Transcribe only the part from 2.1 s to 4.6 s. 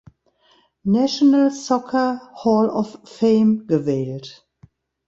Hall of Fame" gewählt.